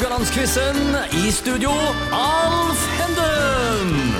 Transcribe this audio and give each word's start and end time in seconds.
Haugalandsquizen. 0.00 0.96
I 1.12 1.30
studio, 1.30 1.70
Alf 2.12 2.80
Henden. 2.96 4.14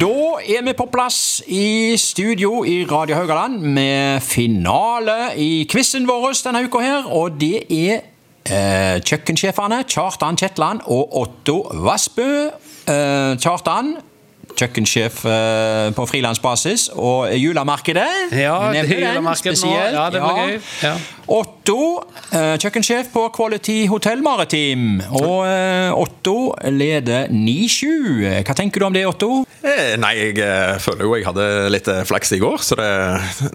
Da 0.00 0.10
er 0.44 0.64
vi 0.66 0.74
på 0.76 0.84
plass 0.92 1.40
i 1.48 1.96
studio 1.96 2.64
i 2.68 2.84
Radio 2.84 3.16
Haugaland 3.16 3.62
med 3.64 4.20
finale 4.20 5.32
i 5.40 5.64
quizen 5.72 6.04
vår 6.04 6.36
denne 6.44 6.66
uka 6.66 6.82
her. 6.84 7.08
Og 7.08 7.40
det 7.40 7.62
er 7.64 8.02
eh, 8.44 9.00
kjøkkensjefene 9.00 9.86
Kjartan 9.88 10.36
Kjetland 10.36 10.84
og 10.84 11.16
Otto 11.22 11.62
Vassbø. 11.86 12.28
Eh, 12.84 13.32
Kjartan, 13.40 13.94
kjøkkensjef 14.58 15.20
eh, 15.28 15.90
på 15.96 16.06
frilansbasis, 16.10 16.88
og 16.96 17.32
julemarkedet. 17.36 18.08
Ja, 18.36 18.56
det 18.74 18.82
er 18.84 18.90
julemarked 18.90 19.60
nå. 19.62 19.72
Ja, 19.76 20.08
det 20.12 20.22
blir 20.22 20.40
gøy. 20.42 20.58
Ja. 20.82 20.94
Otto, 21.36 21.78
eh, 22.30 22.54
kjøkkensjef 22.62 23.10
på 23.14 23.26
Quality 23.34 23.78
Hotel 23.90 24.22
Maritim. 24.24 25.00
Og 25.22 25.46
eh, 25.48 25.90
Otto 25.94 26.52
leder 26.70 27.32
9-7. 27.32 28.44
Hva 28.46 28.58
tenker 28.58 28.82
du 28.82 28.90
om 28.90 28.96
det, 28.96 29.06
Otto? 29.08 29.42
Eh, 29.62 29.96
Nei, 30.00 30.14
jeg 30.20 30.80
føler 30.84 31.06
jo 31.08 31.16
jeg 31.18 31.26
hadde 31.30 31.48
litt 31.74 31.90
flaks 32.08 32.36
i 32.36 32.42
går, 32.42 32.62
så 32.62 32.78
det, 32.78 32.92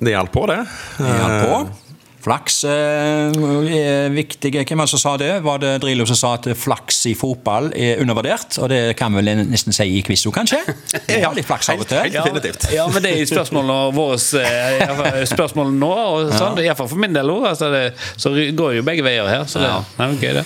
det 0.02 0.18
hjalp 0.18 0.36
på, 0.36 0.50
det. 0.52 0.60
Det 1.00 1.16
hjalp 1.16 1.48
på. 1.48 1.91
Flaks 2.22 2.60
eh, 2.70 3.32
er 3.74 4.12
viktig. 4.14 4.52
Hvem 4.54 4.78
var 4.78 4.86
det 4.86 4.94
som 4.94 5.02
sa 5.02 5.14
det? 5.18 5.32
Var 5.44 5.62
det 5.64 5.72
Drillo 5.82 6.06
som 6.06 6.18
sa 6.20 6.34
at 6.38 6.46
flaks 6.58 7.00
i 7.10 7.16
fotball 7.18 7.72
er 7.74 8.02
undervurdert? 8.04 8.60
Og 8.62 8.70
det 8.70 8.82
kan 9.00 9.14
vel 9.18 9.32
nesten 9.50 9.74
si 9.74 9.88
i 9.98 10.04
quiz 10.06 10.26
òg, 10.30 10.36
kanskje? 10.38 10.60
Ja, 11.22 11.32
litt 11.34 11.48
flaks 11.50 11.72
av 11.74 11.82
og 11.82 11.90
til. 11.90 11.98
Helt 12.04 12.14
definitivt. 12.20 12.70
Ja, 12.76 12.86
men 12.94 13.02
det 13.06 13.16
er 13.18 13.26
spørsmålene 13.32 13.80
våre 13.98 14.20
spørsmål 14.22 14.78
i 14.82 15.36
hvert 15.42 15.56
fall 15.56 15.74
nå. 15.82 15.92
Og 15.92 16.34
sånn, 16.38 16.60
Iallfall 16.62 16.92
for 16.92 17.02
min 17.02 17.14
del 17.18 17.32
òg. 17.34 17.48
Altså 17.52 17.72
det- 17.74 17.94
så 18.18 18.30
går 18.32 18.78
jo 18.78 18.84
begge 18.86 19.04
veier 19.06 19.28
her. 19.28 19.46
Så 19.50 19.60
det, 19.60 19.70
Ja. 19.72 19.82
det 19.98 20.06
er 20.06 20.12
jo 20.12 20.22
gøy, 20.22 20.34
det. 20.42 20.46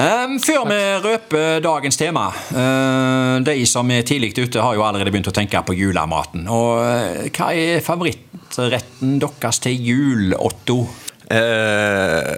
Før 0.00 0.62
vi 0.64 0.78
røper 1.04 1.60
dagens 1.60 1.98
tema 2.00 2.30
uh, 2.30 3.36
De 3.44 3.56
som 3.68 3.90
er 3.92 4.06
tidlig 4.06 4.32
ute, 4.38 4.62
har 4.62 4.76
jo 4.78 4.84
allerede 4.86 5.12
begynt 5.12 5.28
å 5.28 5.34
tenke 5.36 5.60
på 5.66 5.76
julematen. 5.76 6.46
Og 6.48 6.80
uh, 6.80 7.28
hva 7.28 7.50
er 7.52 7.84
favorittretten 7.84 9.18
deres 9.20 9.60
til 9.60 9.90
jul, 9.90 10.32
Otto? 10.38 10.84
Eh, 11.30 12.36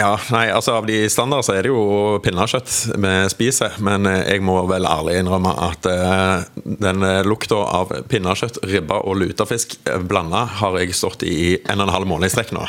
ja, 0.00 0.14
nei, 0.32 0.46
altså 0.50 0.72
Av 0.78 0.86
de 0.88 0.96
standard 1.12 1.44
så 1.46 1.52
er 1.54 1.66
det 1.66 1.70
jo 1.70 2.18
pinnekjøtt 2.24 2.70
vi 3.02 3.10
spiser, 3.30 3.74
men 3.84 4.06
eh, 4.08 4.22
jeg 4.32 4.42
må 4.46 4.56
vel 4.70 4.86
ærlig 4.88 5.18
innrømme 5.20 5.52
at 5.66 5.86
eh, 5.90 6.44
den 6.82 7.04
eh, 7.06 7.20
lukta 7.26 7.58
av 7.78 7.92
pinnekjøtt, 8.10 8.58
ribbe 8.70 8.96
og 9.06 9.18
lutefisk 9.20 9.76
eh, 9.90 10.00
blanda 10.10 10.44
har 10.60 10.78
jeg 10.80 10.96
stått 10.98 11.22
i 11.26 11.30
i 11.40 11.52
en 11.70 11.78
og 11.80 11.86
en 11.86 11.92
halv 11.94 12.08
måned 12.10 12.26
i 12.26 12.32
strekk 12.32 12.50
nå. 12.56 12.64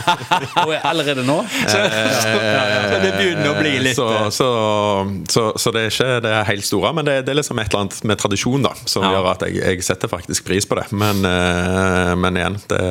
Og 0.66 0.72
allerede 0.86 1.22
nå 1.24 1.36
Så 1.72 2.98
det 3.00 3.12
begynner 3.14 3.52
å 3.52 3.54
bli 3.60 3.76
litt 3.86 3.96
så, 3.96 4.08
så, 4.34 4.48
så, 5.30 5.44
så 5.60 5.72
det 5.74 5.84
er 5.86 5.94
ikke 5.94 6.10
det 6.26 6.32
er 6.40 6.48
helt 6.50 6.66
store, 6.66 6.90
men 6.98 7.06
det, 7.06 7.20
det 7.26 7.32
er 7.34 7.38
liksom 7.40 7.60
et 7.62 7.70
eller 7.70 7.86
annet 7.86 8.02
med 8.10 8.20
tradisjon 8.20 8.66
da 8.66 8.74
som 8.84 9.06
Ja. 9.06 9.14
gjør 9.14 9.30
at 9.36 9.46
jeg, 9.46 9.60
jeg 9.62 9.86
setter 9.86 10.10
faktisk 10.12 10.44
pris 10.50 10.66
på 10.68 10.76
det. 10.80 10.88
Men, 10.92 11.22
eh, 11.26 12.12
men 12.20 12.36
igjen, 12.42 12.58
det, 12.70 12.82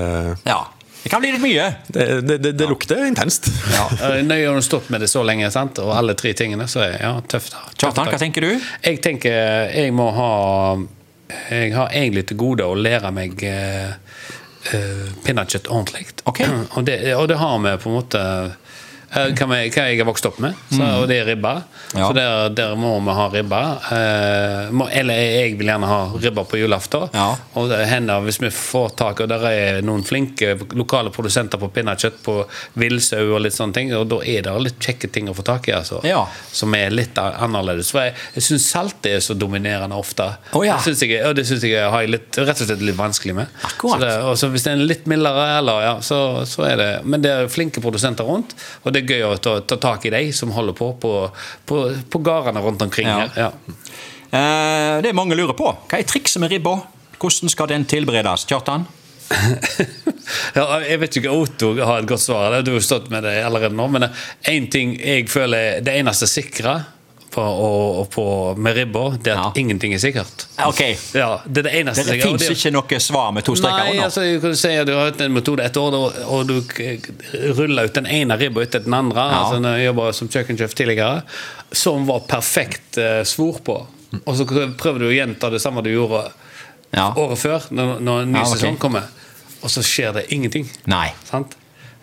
Ja. 0.49 0.61
Det 1.03 1.09
kan 1.09 1.21
bli 1.23 1.31
litt 1.31 1.41
mye. 1.41 1.65
det, 1.87 2.05
det, 2.21 2.37
det, 2.37 2.51
det 2.59 2.67
lukter 2.67 3.05
intenst. 3.07 3.51
Eh, 3.99 4.23
Når 4.23 4.35
du 4.35 4.47
har 4.47 4.61
stått 4.61 4.89
med 4.89 5.01
det 5.01 5.07
så 5.07 5.23
lenge, 5.23 5.49
sant? 5.51 5.79
og 5.79 5.91
alle 5.95 6.13
tre 6.17 6.33
tingene, 6.37 6.67
så 6.67 6.83
er 6.85 6.97
ja, 7.01 7.11
tøft. 7.27 7.55
Kjartan, 7.79 8.09
hva 8.11 8.19
tenker 8.19 8.45
du? 8.45 8.51
Jeg 8.83 8.99
tenker 9.03 9.33
jeg 9.73 9.93
må 9.95 10.09
ha 10.15 10.31
Jeg 11.49 11.73
har 11.75 11.91
egentlig 11.93 12.25
til 12.29 12.39
gode 12.39 12.67
å 12.67 12.75
lære 12.77 13.11
meg 13.15 13.43
uh, 13.43 13.91
eh, 14.73 15.05
pinnekjøtt 15.25 15.69
ordentlig. 15.71 16.07
Okay. 16.23 16.47
Og, 16.75 16.83
det, 16.87 16.99
og 17.15 17.27
det 17.31 17.39
har 17.41 17.59
vi 17.65 17.75
på 17.83 17.91
en 17.91 17.97
måte 17.99 18.23
eh, 18.23 18.57
hva, 19.09 19.47
vi, 19.49 19.59
hva 19.73 19.85
jeg 19.89 19.99
har 19.99 20.07
vokst 20.07 20.27
opp 20.29 20.37
med, 20.43 20.57
så, 20.69 20.83
og 21.01 21.07
det 21.09 21.19
er 21.21 21.29
ribba. 21.31 21.53
Ja. 21.95 22.07
Så 22.07 22.13
der, 22.13 22.49
der 22.53 22.75
må 22.79 22.91
vi 23.01 23.15
ha 23.17 23.25
ribba. 23.33 23.61
Eh, 23.95 24.71
må, 24.75 24.85
eller 24.93 25.17
jeg 25.17 25.55
vil 25.59 25.71
gjerne 25.71 25.89
ha 25.89 25.99
ribba 26.13 26.43
på 26.45 26.59
julaften. 26.61 27.07
Ja. 27.15 27.31
Og 27.57 27.69
det 27.71 27.79
hender 27.89 28.21
hvis 28.25 28.39
vi 28.41 28.51
får 28.53 28.93
tak 28.99 29.21
Og 29.23 29.29
der 29.31 29.43
er 29.49 29.79
noen 29.85 30.03
flinke 30.05 30.53
lokale 30.77 31.11
produsenter 31.13 31.59
på 31.61 31.69
pinnekjøtt 31.73 32.19
på 32.25 32.35
villsau 32.79 33.33
og 33.35 33.41
litt 33.43 33.55
sånne 33.55 33.75
ting, 33.75 33.91
og 33.97 34.07
da 34.11 34.19
er 34.23 34.45
det 34.45 34.53
litt 34.63 34.79
kjekke 34.83 35.09
ting 35.13 35.29
å 35.31 35.35
få 35.37 35.45
tak 35.47 35.69
i, 35.71 35.73
altså. 35.75 36.01
Ja. 36.07 36.21
Som 36.55 36.75
er 36.77 36.93
litt 36.93 37.17
annerledes. 37.19 37.91
For 37.93 38.05
jeg, 38.05 38.15
jeg 38.37 38.45
syns 38.45 38.69
salt 38.69 39.09
er 39.09 39.19
så 39.23 39.35
dominerende 39.37 39.97
ofte. 39.97 40.29
Oh, 40.53 40.65
det 40.65 40.77
synes 40.85 41.03
jeg, 41.05 41.19
og 41.25 41.35
det 41.37 41.45
syns 41.49 41.65
jeg 41.65 41.89
har 41.89 42.05
jeg 42.05 42.13
litt, 42.13 42.29
rett 42.37 42.63
og 42.63 42.69
slett 42.69 42.85
litt 42.85 42.99
vanskelig 42.99 43.37
med. 43.41 43.57
Akkurat. 43.69 44.05
Så 44.37 44.47
det, 44.47 44.51
hvis 44.55 44.67
det 44.67 44.73
er 44.75 44.85
litt 44.93 45.09
mildere, 45.09 45.45
eller, 45.59 45.83
ja, 45.85 45.95
så, 46.05 46.19
så 46.49 46.65
er 46.67 46.77
det 46.79 46.89
Men 47.09 47.23
det 47.23 47.31
er 47.33 47.51
flinke 47.51 47.81
produsenter 47.83 48.27
rundt, 48.27 48.55
og 48.83 48.93
det 48.95 48.98
er 49.01 49.09
gøy 49.09 49.25
å 49.27 49.33
ta, 49.41 49.57
ta 49.65 49.77
tak 49.81 50.05
i 50.05 50.13
de 50.13 50.21
som 50.35 50.51
holder 50.55 50.75
på 50.77 50.91
på, 51.01 51.13
på, 51.69 51.81
på 52.11 52.21
gårdene 52.25 52.61
rundt 52.63 52.81
omkring 52.85 53.07
Ja. 53.09 53.27
her. 53.35 53.51
Eh, 54.29 55.01
det 55.01 55.15
mange 55.17 55.35
lurer 55.35 55.55
på. 55.57 55.71
Hva 55.89 55.97
er 55.99 56.05
trikset 56.07 56.41
med 56.43 56.51
ribba? 56.53 56.77
Hvordan 57.19 57.49
skal 57.51 57.67
den 57.71 57.85
tilberedes, 57.89 58.45
Kjartan? 58.47 58.85
ja, 60.57 60.63
jeg 60.85 60.99
vet 61.03 61.17
ikke 61.19 61.33
Otto 61.33 61.71
har 61.77 62.01
et 62.01 62.07
godt 62.09 62.23
svar. 62.23 62.55
Du 62.63 62.71
har 62.71 62.79
jo 62.79 62.85
stått 62.85 63.09
med 63.13 63.25
det 63.27 63.35
allerede 63.45 63.75
nå. 63.77 63.87
Men 63.91 64.07
én 64.49 64.69
ting 64.71 64.95
jeg 64.99 65.27
føler 65.29 65.81
det 65.85 65.97
eneste 65.99 66.29
sikre 66.29 66.79
og, 67.39 67.99
og 68.01 68.09
på, 68.13 68.23
med 68.57 68.75
ribba, 68.77 69.03
det 69.17 69.31
at 69.33 69.37
Ja. 69.37 69.51
ingenting 69.55 69.93
er 69.93 69.97
sikkert. 70.01 70.45
Okay. 70.65 70.95
Ja, 71.13 71.39
det 71.45 71.57
er 71.65 71.67
det 71.69 71.73
eneste 71.79 72.03
Det 72.07 72.23
og 72.25 72.39
fins 72.39 72.49
ikke 72.49 72.71
noe 72.75 72.99
svar 72.99 73.31
med 73.33 73.43
to 73.47 73.55
streker 73.55 73.89
under. 73.91 74.03
altså, 74.03 74.21
du, 74.21 74.39
kan 74.43 74.55
si 74.55 74.71
du 74.85 74.93
har 74.95 75.05
hatt 75.11 75.21
en 75.21 75.33
metode 75.33 75.63
et 75.65 75.77
år, 75.77 75.97
og- 76.25 76.47
du 76.47 76.61
ruller 77.57 77.83
ut 77.89 77.93
den 77.93 78.05
ene 78.07 78.37
ribba 78.37 78.61
etter 78.63 78.79
den 78.85 78.93
andre. 78.93 79.21
Altså, 79.21 79.59
når 79.61 79.77
jeg 79.77 79.85
jobba 79.89 80.11
som 80.13 80.27
kjøkkensjef 80.29 80.73
tidligere, 80.75 81.21
som 81.71 82.05
var 82.07 82.19
perfekt 82.27 82.97
uh, 82.97 83.23
svor 83.23 83.59
på. 83.63 83.77
Og 84.25 84.35
så 84.35 84.45
prøver 84.45 84.99
du 84.99 85.07
å 85.09 85.13
gjenta 85.13 85.49
det 85.51 85.61
samme 85.61 85.83
du 85.85 85.91
gjorde 85.93 86.31
Ja. 86.93 87.11
året 87.13 87.37
før, 87.37 87.67
når, 87.71 87.99
når 88.01 88.21
en 88.23 88.31
ny 88.31 88.37
Ja, 88.39 88.45
ok. 88.47 88.55
sesong 88.57 88.77
kommer. 88.81 89.03
Og 89.61 89.69
så 89.69 89.83
skjer 89.85 90.13
det 90.13 90.23
ingenting. 90.33 90.65
Nei. 90.87 91.11
Sant? 91.27 91.53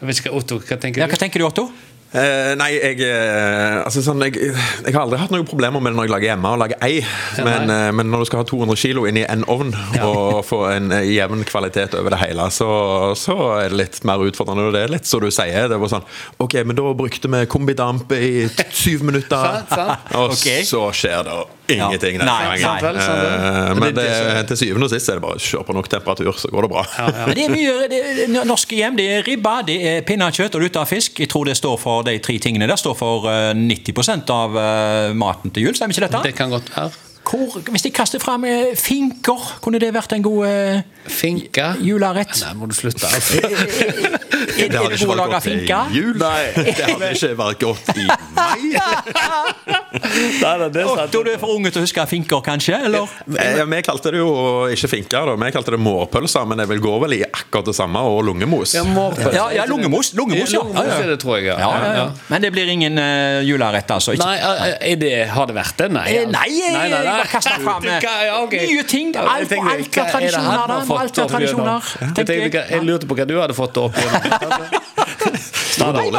Jeg 0.01 0.07
vet 0.11 0.19
ikke, 0.21 0.33
Otto, 0.37 0.59
hva 0.61 0.77
tenker 0.79 1.01
Ja, 1.01 1.07
du? 1.09 1.13
hva 1.15 1.19
tenker 1.19 1.41
du, 1.41 1.47
Otto? 1.47 1.71
Eh, 2.15 2.53
nei, 2.55 2.69
jeg, 2.78 3.00
eh, 3.03 3.81
altså 3.83 4.00
sånn, 4.05 4.22
jeg 4.22 4.39
Jeg 4.39 4.94
har 4.94 5.03
aldri 5.03 5.19
hatt 5.19 5.33
noen 5.34 5.47
problemer 5.49 5.83
med 5.83 5.91
det 5.91 5.99
når 5.99 6.06
jeg 6.06 6.12
lager 6.15 6.31
hjemme 6.31 6.53
og 6.55 6.61
lager 6.62 6.78
ei. 6.87 7.00
Men, 7.43 7.67
nei. 7.67 7.78
eh, 7.89 7.91
men 7.99 8.12
når 8.12 8.22
du 8.22 8.28
skal 8.31 8.43
ha 8.43 8.47
200 8.49 8.78
kilo 8.78 9.06
inn 9.11 9.19
i 9.21 9.25
en 9.27 9.43
ovn 9.50 9.75
og 10.06 10.41
få 10.47 10.62
en 10.71 10.95
eh, 10.95 11.09
jevn 11.16 11.43
kvalitet 11.49 11.97
over 11.99 12.15
det 12.15 12.21
hele, 12.22 12.47
så, 12.55 12.71
så 13.19 13.37
er 13.59 13.75
det 13.75 13.81
litt 13.83 14.00
mer 14.06 14.22
utfordrende. 14.22 14.69
Og 14.71 14.77
det 14.77 14.87
er 14.87 14.95
litt 14.95 15.11
så 15.11 15.21
du 15.22 15.28
sier. 15.34 15.69
Det 15.72 15.81
var 15.83 15.93
sånn 15.97 16.06
Ok, 16.43 16.59
men 16.62 16.78
da 16.78 16.95
brukte 16.97 17.31
vi 17.33 17.43
kombidamp 17.50 18.15
i 18.16 18.47
syv 18.71 19.05
minutter. 19.06 19.61
Sant, 19.66 19.75
sant. 19.75 20.16
Og 20.16 20.37
okay. 20.37 20.62
så 20.69 20.87
skjer 20.95 21.27
det 21.27 21.41
ingenting. 21.69 22.19
Ja. 22.21 22.25
Nei, 22.25 22.59
Nei, 22.62 22.81
vel. 22.82 22.97
Eh, 22.97 23.75
Men 23.75 23.82
det- 23.82 23.94
det, 23.94 24.04
det- 24.09 24.47
til 24.49 24.56
syvende 24.56 24.84
og 24.84 24.91
sist 24.91 25.09
er 25.09 25.19
det 25.19 25.22
bare 25.22 25.37
å 25.37 25.43
kjøre 25.43 25.66
på 25.66 25.75
nok 25.75 25.88
temperatur, 25.88 26.32
så 26.38 26.50
går 26.53 26.62
det 26.62 26.71
bra. 26.71 26.84
Men 27.27 27.34
det 27.34 27.44
er 27.44 27.54
mye 27.54 27.88
det 27.88 28.00
er, 28.03 28.44
Norske 28.44 28.77
hjem 28.78 28.97
det 28.97 29.06
er 29.16 29.22
ribba, 29.27 29.62
det 29.66 29.78
er 29.84 30.03
pinnekjøtt 30.03 30.54
og 30.54 30.62
lutefisk. 30.62 31.19
Jeg 31.21 31.28
tror 31.32 31.44
det 31.50 31.56
står 31.56 31.78
for 31.81 32.03
de 32.06 32.19
tre 32.19 32.38
tingene. 32.38 32.66
Det 32.71 32.78
står 32.78 32.97
for 32.97 33.27
eh, 33.31 33.53
90% 33.54 34.31
av 34.31 34.56
eh, 34.56 35.12
maten 35.15 35.50
til 35.50 35.66
jul. 35.69 35.75
Stemmer 35.75 35.94
ikke 35.97 36.09
dette? 36.09 36.22
Det 36.31 36.34
kan 36.38 36.50
godt 36.50 36.71
være. 36.77 36.91
Hvor, 37.27 37.56
hvis 37.72 37.83
de 37.83 37.91
kaster 37.91 38.21
fram 38.22 38.44
eh, 38.47 38.77
finker, 38.78 39.59
kunne 39.60 39.81
det 39.83 39.88
vært 39.97 40.12
en 40.15 40.22
god 40.22 40.47
uh, 40.47 40.83
Finke? 41.10 41.72
julerett? 41.83 42.37
Nei, 42.44 42.53
må 42.54 42.69
du 42.71 42.75
slutte. 42.78 43.03
Altså. 43.03 43.41
Er, 44.37 44.69
det 44.69 44.83
det 44.93 45.01
god 45.07 45.13
å 45.15 45.19
lage 45.23 45.41
finke? 45.45 45.81
i 45.91 45.97
jul. 46.01 46.15
Det 46.77 46.85
hadde 46.87 47.11
ikke 47.15 47.33
vært 47.39 47.61
godt 47.63 47.93
i 47.97 48.07
mai. 48.37 48.63
Nei, 49.97 50.53
nei, 50.61 50.69
det 50.71 50.83
er. 50.83 50.89
Otto, 50.91 51.23
du 51.25 51.31
er 51.33 51.39
for 51.41 51.55
unge 51.57 51.71
til 51.73 51.81
å 51.81 51.85
huske 51.87 52.05
finker, 52.11 52.41
kanskje? 52.45 52.77
Eller? 52.87 53.09
Ja, 53.33 53.65
Vi 53.69 53.79
kalte 53.85 54.13
det 54.15 54.21
jo 54.21 54.29
ikke 54.73 54.89
finker, 54.93 55.27
da. 55.31 55.35
vi 55.41 55.49
kalte 55.55 55.73
det 55.75 55.81
mårpølser, 55.83 56.45
men 56.49 56.61
det 56.61 56.67
vil 56.71 56.81
gå 56.85 56.93
vel 57.03 57.15
i 57.17 57.21
akkurat 57.27 57.67
det 57.71 57.75
samme, 57.77 58.01
og 58.07 58.21
lungemos. 58.29 58.75
Ja. 58.77 58.85
Ja, 59.35 59.47
ja 59.57 59.65
lungemos. 59.69 60.13
Lungemos, 60.19 60.53
ja. 60.55 60.61
Lungemos 60.63 61.01
er 61.01 61.11
det, 61.13 61.17
tror 61.23 61.39
jeg. 61.41 61.49
Ja, 61.51 61.57
ja, 61.59 61.91
ja. 61.97 62.07
Men 62.31 62.45
det 62.45 62.51
blir 62.55 62.71
ingen 62.73 63.01
uh, 63.01 63.41
julerett, 63.47 63.91
altså? 63.97 64.15
Ikke? 64.16 64.27
Nei, 64.28 64.37
er- 64.39 64.77
er 64.93 65.01
det, 65.01 65.13
har 65.33 65.49
det 65.51 65.57
vært 65.57 65.81
det? 65.83 65.89
Nei. 65.97 66.07
Eh, 66.13 66.28
Nei, 66.37 66.47
jeg 66.60 66.93
bare 66.93 67.27
kaster 67.33 67.59
fram 67.65 67.87
eh, 67.87 67.99
Hva- 68.05 68.25
ja, 68.28 68.37
ok. 68.45 68.57
nye 68.71 68.87
ting. 68.93 69.15
alt, 69.16 69.28
alt, 69.31 69.53
Alt, 69.57 69.97
alt, 69.97 69.97
alt 69.97 70.39
alt, 70.77 71.19
alt, 71.19 71.33
alt, 71.33 71.60
Alt 71.66 72.16
tenkte, 72.16 72.37
jeg. 72.37 72.53
jeg 72.77 72.83
lurte 72.87 73.09
på 73.10 73.16
hva 73.19 73.27
du 73.28 73.34
hadde 73.41 73.57
fått 73.57 73.75
det 73.77 73.83
opp 73.87 73.97
gjennom. 74.01 74.16
Nei, 74.16 74.26
dårlig 74.26 74.26
bare 74.26 74.26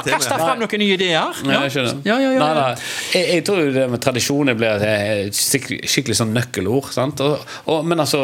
til 0.03 0.11
kaste 0.13 0.35
med. 0.35 0.43
fram 0.43 0.59
noen 0.61 0.81
nye 0.83 0.97
ideer. 0.97 1.39
Ja, 1.47 1.61
jeg 1.65 1.73
skjønner. 1.75 2.01
Ja, 2.07 2.17
ja, 2.21 2.33
ja, 2.35 2.39
Nei, 2.41 2.49
ja. 2.51 2.59
nei. 2.59 2.75
Jeg, 3.13 3.25
jeg 3.37 3.47
tror 3.47 3.63
jo 3.65 3.71
det 3.75 3.87
med 3.93 4.03
tradisjoner 4.03 4.57
blir 4.59 4.85
et 4.87 5.37
skikkelig, 5.37 6.17
sånn 6.19 6.35
nøkkelord. 6.35 6.91
Sant? 6.95 7.23
Og, 7.25 7.41
og, 7.71 7.83
men 7.87 8.03
altså 8.03 8.21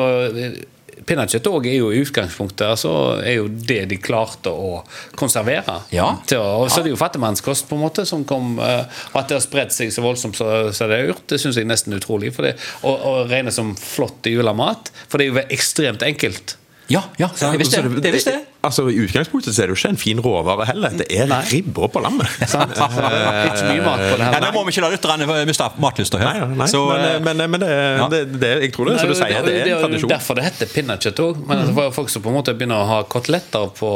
Pinnakjøtt 1.04 1.48
òg 1.50 1.66
er 1.68 1.74
jo 1.82 1.88
i 1.92 1.98
utgangspunktet 2.00 2.64
altså, 2.64 2.92
er 3.26 3.34
jo 3.42 3.48
det 3.52 3.82
de 3.92 3.98
klarte 4.00 4.52
å 4.54 4.78
konservere. 5.20 5.80
Ja. 5.92 6.06
Til, 6.30 6.40
å- 6.40 6.62
og 6.64 6.70
så 6.72 6.80
er 6.80 6.86
det 6.88 6.94
jo 6.94 7.00
fattigmannskost, 7.02 7.66
på 7.68 7.76
en 7.76 7.82
måte, 7.84 8.06
som 8.08 8.24
kom 8.30 8.54
eh, 8.64 8.86
Og 9.12 9.18
at 9.20 9.28
det 9.34 9.36
har 9.40 9.44
spredt 9.44 9.76
seg 9.76 9.92
så 9.92 10.06
voldsomt 10.06 10.38
som 10.40 10.48
det 10.72 11.02
har 11.02 11.10
gjort, 11.10 11.26
det 11.34 11.42
syns 11.44 11.60
jeg 11.60 11.68
nesten 11.68 11.98
utrolig. 11.98 12.32
For 12.38 12.48
det, 12.48 12.54
og, 12.88 12.94
og 13.10 13.34
regnes 13.34 13.58
som 13.60 13.74
flott 13.76 14.30
julemat. 14.32 14.94
For 15.12 15.20
det 15.20 15.28
er 15.28 15.34
jo 15.34 15.46
ekstremt 15.58 16.06
enkelt. 16.08 16.56
Ja, 16.94 17.02
ja, 17.20 17.28
jeg 17.42 17.60
visste 17.66 17.84
det. 17.84 18.00
Det 18.06 18.14
visste 18.16 18.38
jeg. 18.38 18.46
Altså, 18.64 18.86
I 18.90 18.98
utgangspunktet 19.04 19.56
så 19.56 19.64
er 19.64 19.70
det 19.70 19.76
jo 19.76 19.80
ikke 19.82 19.92
en 19.94 20.00
fin 20.02 20.22
råvare 20.24 20.66
heller. 20.70 20.96
Det 21.00 21.08
er 21.12 21.30
ribber 21.52 21.90
på 21.94 22.02
lammet. 22.04 22.30
Sant? 22.54 22.74
Det 22.74 22.88
er 23.12 23.50
ikke 23.52 23.70
mye 23.70 23.86
mat 23.86 24.04
på 24.08 24.18
det 24.18 24.26
Ja, 24.26 24.32
her. 24.34 24.46
Nå 24.48 24.52
må 24.56 24.64
vi 24.68 24.74
ikke 24.76 24.86
la 24.86 24.92
lytterne 24.96 25.40
miste 25.50 25.70
matlysta 25.84 26.22
her. 26.22 26.44
Nei, 26.44 26.58
nei, 26.64 26.68
Så, 26.72 26.84
men, 26.90 27.06
eh, 27.10 27.22
men, 27.28 27.44
men 27.56 27.64
det, 27.66 27.72
det, 28.16 28.24
det, 28.42 28.54
jeg 28.68 28.76
tror 28.76 28.92
det, 28.92 29.00
som 29.02 29.12
du 29.14 29.18
sier, 29.20 29.40
det 29.46 29.56
er 29.60 29.66
en 29.68 29.74
jo 29.76 29.80
tradisjon. 29.86 30.10
Mm. 30.10 30.14
derfor 30.16 30.40
det 30.40 30.46
heter 30.50 30.72
pinnekjøtt 30.74 31.24
òg. 31.28 31.42
Men 31.48 31.64
altså, 31.64 31.76
for 31.80 31.98
folk 32.02 32.14
som 32.16 32.26
på 32.26 32.32
en 32.34 32.40
måte 32.42 32.56
begynner 32.58 32.84
å 32.84 32.90
ha 32.96 33.02
koteletter 33.10 33.72
på 33.78 33.94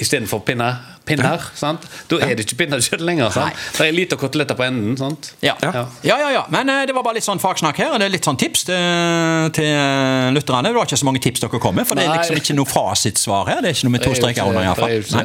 istedenfor 0.00 0.42
pinner, 0.46 0.78
pinner 1.06 1.42
sant? 1.58 1.84
da 2.10 2.18
er 2.24 2.34
det 2.38 2.46
ikke 2.46 2.62
pinnekjøtt 2.64 3.02
lenger. 3.04 3.32
Sant? 3.34 3.58
Det 3.76 3.86
er 3.86 3.94
lite 3.94 4.18
koteletter 4.20 4.56
på 4.58 4.64
enden. 4.66 4.96
Sant? 5.00 5.32
ja. 5.44 5.56
Ja. 5.60 5.84
ja, 6.04 6.16
ja, 6.32 6.44
Men 6.52 6.68
eh, 6.72 6.86
det 6.88 6.94
var 6.96 7.04
bare 7.06 7.18
litt 7.18 7.26
sånn 7.26 7.40
fagsnakk 7.42 7.78
her. 7.80 7.92
og 7.94 8.00
Det 8.00 8.08
er 8.08 8.14
litt 8.14 8.26
sånn 8.26 8.38
tips 8.40 8.64
til, 8.68 9.50
til 9.56 9.68
eh, 9.70 10.30
lytterne. 10.34 10.70
Det 10.70 10.78
var 10.78 10.88
ikke 10.88 11.00
så 11.00 11.08
mange 11.08 11.22
tips 11.24 11.44
dere 11.44 11.60
kom 11.62 11.76
med, 11.76 11.88
for 11.88 11.98
det 11.98 12.06
er 12.06 12.16
liksom 12.16 12.40
ikke 12.40 12.56
noe 12.58 12.70
fasitsvar 12.70 13.50
her. 13.50 13.62
Det 13.64 13.72
er 13.72 13.78
ikke 13.78 13.88
noe 13.88 13.96
med 13.96 14.04
to 14.06 14.12
er 14.14 14.20
streker 14.20 14.50
under, 14.50 14.66
iallfall. 14.66 14.96
Nei. 15.16 15.24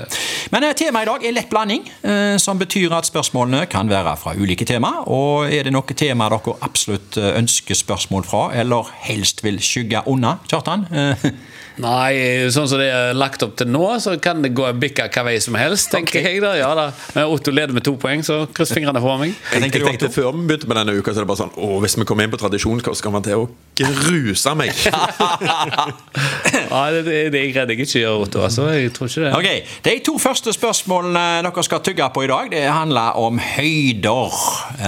Men 0.56 0.68
eh, 0.68 0.75
temaet 0.77 1.07
i 1.07 1.12
dag 1.12 1.27
er 1.30 1.36
lett 1.38 1.51
blanding, 1.51 1.89
eh, 2.06 2.36
som 2.42 2.62
betyr 2.62 2.95
at 2.98 3.10
spørsmålene 3.10 3.66
kan 3.72 3.92
være 3.92 4.16
fra 4.22 4.36
ulike 4.38 4.68
tema. 4.68 4.92
Og 5.12 5.51
er 5.51 5.68
det 5.68 5.75
noe 5.75 5.98
tema 5.98 6.30
dere 6.33 6.57
absolutt 6.66 7.19
eh, 7.22 7.33
ønsker 7.39 7.77
spørsmål 7.77 8.27
fra, 8.27 8.48
eller 8.57 8.92
helst 9.07 9.44
vil 9.45 9.62
skygge 9.63 10.06
unna, 10.12 10.38
Kjartan? 10.51 10.88
Nei, 11.83 12.48
sånn 12.56 12.69
som 12.72 12.80
det 12.80 12.88
er 12.94 13.18
lagt 13.18 13.44
opp 13.44 13.57
til 13.60 13.68
nå, 13.68 13.83
så 14.00 14.16
kan 14.22 14.39
det 14.44 14.54
gå 14.56 14.68
bikka 14.80 15.10
hva 15.12 15.25
vei 15.27 15.36
som 15.44 15.57
helst, 15.60 15.89
tenker 15.92 16.24
jeg. 16.24 16.39
da, 16.44 16.54
ja 16.56 16.69
da. 16.77 16.86
Men 17.16 17.31
Otto 17.33 17.51
leder 17.51 17.75
med 17.75 17.83
to 17.83 17.95
poeng, 18.00 18.24
så 18.24 18.45
kryss 18.56 18.72
fingrene 18.75 19.01
for 19.04 19.19
meg. 19.19 19.36
Jeg 19.51 19.72
du, 19.74 19.80
tenkte 19.83 20.12
Før 20.13 20.31
vi 20.36 20.45
begynte 20.48 20.69
med 20.72 20.80
denne 20.80 20.95
uka, 20.95 21.12
så 21.12 21.19
er 21.19 21.25
det 21.25 21.31
bare 21.33 21.42
sånn 21.44 21.54
Å, 21.60 21.69
hvis 21.83 21.98
vi 22.00 22.07
kommer 22.07 22.27
inn 22.27 22.31
på 22.33 22.39
tradisjon, 22.39 22.80
hva 22.86 22.95
skal 22.95 23.16
man 23.16 23.25
til 23.25 23.44
å 23.44 23.48
gruse 23.75 24.56
meg. 24.57 24.72
Ja, 26.66 26.92
det, 26.92 27.01
det, 27.06 27.16
det 27.33 27.39
er 27.39 27.44
jeg 27.45 27.54
redd 27.56 27.72
jeg 27.72 27.83
ikke 27.86 28.00
gjør, 28.01 28.24
Otto. 28.25 28.42
Altså, 28.45 28.66
jeg 28.74 28.92
tror 28.95 29.10
ikke 29.10 29.24
det. 29.25 29.31
Ok, 29.38 29.75
De 29.86 29.94
to 30.06 30.16
første 30.22 30.54
spørsmålene 30.56 31.24
dere 31.45 31.63
skal 31.68 31.83
tygge 31.86 32.07
på 32.16 32.24
i 32.25 32.30
dag, 32.31 32.50
det 32.51 32.63
handler 32.68 33.19
om 33.22 33.39
høyder. 33.39 34.39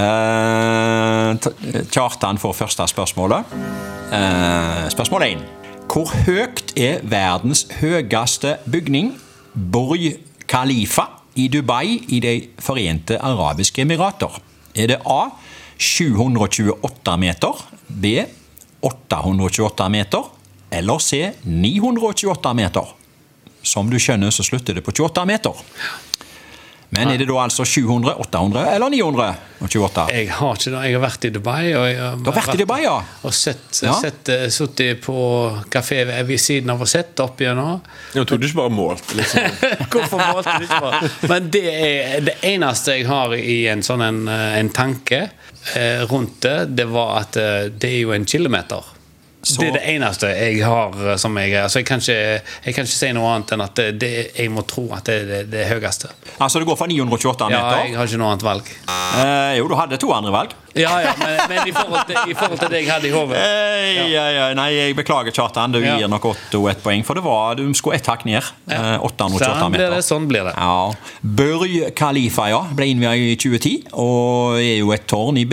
Eh, 0.01 1.49
Kjartan 1.93 2.39
får 2.41 2.57
første 2.63 2.87
spørsmålet. 2.91 3.55
Eh, 4.15 4.87
spørsmål 4.95 5.27
én. 5.29 5.45
Hvor 5.87 6.11
høyt 6.27 6.66
er 6.77 7.01
verdens 7.03 7.65
høyeste 7.79 8.57
bygning, 8.69 9.15
Burj 9.53 10.13
Khalifa, 10.47 11.09
i 11.37 11.47
Dubai 11.53 11.99
i 12.09 12.19
De 12.21 12.33
forente 12.61 13.17
arabiske 13.21 13.81
emirater? 13.81 14.39
Er 14.75 14.87
det 14.93 14.99
A 15.05 15.29
728 15.77 17.17
meter, 17.21 17.61
B 17.87 18.13
828 18.81 19.89
meter 19.93 20.31
eller 20.71 20.99
C 20.99 21.33
928 21.43 22.53
meter? 22.57 22.93
Som 23.61 23.89
du 23.91 23.97
skjønner, 23.99 24.31
så 24.31 24.45
slutter 24.45 24.77
det 24.77 24.85
på 24.85 24.93
28 24.95 25.25
meter. 25.27 25.65
Men 26.89 27.09
er 27.11 27.17
det 27.19 27.25
da 27.27 27.35
altså 27.43 27.65
700, 27.67 28.13
800 28.23 28.61
eller 28.77 28.89
928? 28.93 30.05
Jeg 30.15 30.29
har 30.31 30.53
ikke 30.55 30.71
det. 30.71 30.83
Jeg 30.87 30.95
har 30.95 31.01
vært 31.03 31.25
i 31.27 31.31
Dubai. 31.35 31.63
Og 31.75 31.83
jeg 31.89 31.97
har, 31.99 32.15
Du 32.15 32.29
har 32.31 32.37
vært 32.37 32.53
i 32.55 32.61
Dubai, 32.61 32.77
ja? 32.85 32.93
Og 33.27 33.33
sett, 33.35 33.81
Ja. 33.83 33.95
eh, 34.31 34.47
sittet 34.53 35.01
på 35.03 35.17
kafé 35.73 36.05
ved 36.07 36.39
siden 36.39 36.71
av 36.71 36.81
og 36.81 36.87
sett 36.87 37.19
opp 37.19 37.43
gjennom. 37.43 37.81
Jeg 38.15 38.25
trodde 38.25 38.39
du 38.41 38.47
ikke 38.47 38.61
bare 38.61 38.75
målte. 38.77 39.17
Liksom. 39.19 39.61
Hvorfor 39.91 40.23
målte 40.31 40.55
du 40.59 40.67
ikke 40.69 40.81
bare 40.87 41.11
Men 41.27 41.49
det 41.51 41.65
er 41.75 42.21
det 42.31 42.37
eneste 42.53 42.95
jeg 43.01 43.07
har 43.11 43.35
i 43.35 43.59
en 43.67 43.83
sånn 43.83 44.05
en, 44.07 44.23
eh, 44.31 44.59
en 44.61 44.69
tanke 44.69 45.25
eh, 45.75 46.05
rundt 46.07 46.39
det, 46.47 46.57
det 46.77 46.87
var 46.87 47.17
at 47.25 47.33
det 47.35 47.91
er 47.91 47.99
jo 48.05 48.15
en 48.15 48.25
kilometer. 48.25 48.93
Så- 49.43 49.61
Det 49.61 49.67
er 49.69 49.71
det 49.77 49.83
eneste 49.95 50.27
jeg 50.33 50.63
har 50.65 50.91
eh, 51.11 51.15
som 51.21 51.37
jeg 51.37 51.53
Altså, 51.55 51.79
jeg 51.79 51.85
kan 51.85 51.99
ikke, 51.99 52.41
jeg 52.65 52.73
kan 52.75 52.83
ikke 52.83 52.97
si 52.97 53.11
noe 53.13 53.29
annet 53.35 53.51
enn 53.53 53.61
at 53.63 53.75
det, 53.75 53.85
det, 54.01 54.09
jeg 54.35 54.49
må 54.51 54.63
tro 54.67 54.87
at 54.97 55.05
det 55.05 55.15
er 55.21 55.25
det, 55.25 55.41
det 55.51 55.67
høyeste. 55.69 56.09
Altså 56.41 56.59
det 56.59 56.67
går 56.67 56.75
fra 56.77 56.87
928 56.89 57.49
meter? 57.49 57.57
Ja, 57.77 57.83
jeg 57.85 57.95
har 57.97 58.05
ikke 58.09 58.17
noe 58.17 58.31
annet 58.33 58.43
valg. 58.43 58.71
Eh, 58.89 59.57
jo, 59.59 59.67
du 59.69 59.75
hadde 59.75 59.97
to 60.01 60.11
andre 60.11 60.31
valg. 60.33 60.55
Ja, 60.79 60.93
ja, 61.01 61.13
men, 61.19 61.37
men 61.49 61.67
i, 61.67 61.73
forhold 61.75 62.05
til, 62.09 62.17
i 62.31 62.35
forhold 62.37 62.59
til 62.61 62.69
det 62.73 62.81
jeg 62.83 62.89
hadde 62.91 63.07
i 63.09 63.11
hodet 63.15 63.37
Ja. 63.41 64.05
ja, 64.11 64.25
ja, 64.35 64.45
nei, 64.57 64.67
jeg 64.75 64.95
beklager, 64.97 65.31
Kjartan. 65.35 65.71
Du 65.73 65.79
Ja. 65.81 65.97
gir 65.97 66.07
nok 66.11 66.25
Otto 66.31 66.67
ett 66.69 66.81
poeng, 66.83 67.03
for 67.07 67.15
det 67.19 67.23
var, 67.25 67.55
du 67.59 67.65
skulle 67.77 67.95
ett 67.97 68.05
hakk 68.09 68.25
ned. 68.25 68.43
Eh, 68.69 68.97
828 69.01 69.45
Sånn 69.59 69.71
blir 69.71 69.79
meter. 69.79 69.95
det. 69.95 70.03
Sånn 70.05 70.27
blir 70.29 70.43
det. 70.49 70.53
Ja. 70.57 70.93
Burj 71.23 71.91
Khalifa 71.97 72.49
ja, 72.51 72.61
ble 72.75 72.85
innviet 72.91 73.17
i 73.33 73.35
2010, 73.35 73.87
og 73.93 74.57
er 74.61 74.77
jo 74.79 74.91
et 74.95 75.07
tårn 75.09 75.37
i, 75.41 75.45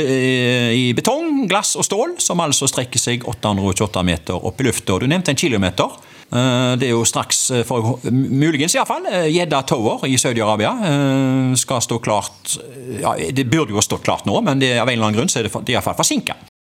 i 0.74 0.92
betong, 0.96 1.46
glass 1.48 1.74
og 1.76 1.84
stål, 1.86 2.16
som 2.22 2.40
altså 2.44 2.68
strekker 2.70 2.98
seg 3.00 3.24
828 3.28 4.02
meter 4.04 4.34
opp 4.44 4.60
i 4.60 4.64
lufta. 4.68 4.98
Du 5.00 5.06
nevnte 5.10 5.30
en 5.34 5.36
kilometer. 5.40 5.88
Eh, 6.34 6.76
Det 6.78 6.88
er 6.88 6.94
jo 6.94 7.04
straks, 7.06 7.50
eh, 7.50 7.64
for, 7.64 8.00
muligens 8.10 8.74
iallfall, 8.74 9.06
Jedda 9.30 9.62
Tower 9.62 10.04
i 10.06 10.16
Saudi-Arabia 10.18 10.72
eh, 10.88 11.54
skal 11.54 11.82
stå 11.82 12.00
klart 12.02 12.56
ja, 13.00 13.14
Det 13.30 13.46
burde 13.46 13.74
jo 13.74 13.80
stå 13.80 14.00
klart 14.02 14.26
nå, 14.26 14.40
men 14.42 14.58
det, 14.58 14.74
av 14.78 14.88
en 14.88 14.96
eller 14.96 15.06
annen 15.06 15.20
grunn 15.20 15.30
så 15.30 15.40
er 15.40 15.48
det, 15.48 15.54
det 15.64 15.76
iallfall 15.76 15.96
forsinka. 15.98 16.34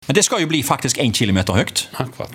Men 0.07 0.15
det 0.15 0.23
skal 0.23 0.43
jo 0.43 0.47
bli 0.47 0.61
faktisk 0.63 1.01
én 1.03 1.11
kilometer 1.11 1.57
høyt. 1.57 1.87